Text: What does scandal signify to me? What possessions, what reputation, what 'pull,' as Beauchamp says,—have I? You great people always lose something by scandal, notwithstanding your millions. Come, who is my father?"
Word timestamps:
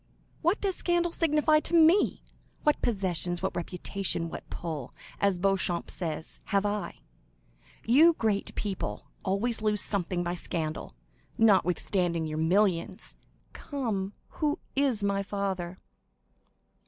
What 0.41 0.59
does 0.59 0.75
scandal 0.75 1.11
signify 1.11 1.59
to 1.59 1.75
me? 1.75 2.23
What 2.63 2.81
possessions, 2.81 3.43
what 3.43 3.55
reputation, 3.55 4.29
what 4.29 4.49
'pull,' 4.49 4.95
as 5.19 5.37
Beauchamp 5.37 5.91
says,—have 5.91 6.65
I? 6.65 7.01
You 7.85 8.13
great 8.15 8.55
people 8.55 9.11
always 9.23 9.61
lose 9.61 9.79
something 9.81 10.23
by 10.23 10.33
scandal, 10.33 10.95
notwithstanding 11.37 12.25
your 12.25 12.39
millions. 12.39 13.15
Come, 13.53 14.13
who 14.39 14.57
is 14.75 15.03
my 15.03 15.21
father?" 15.21 15.77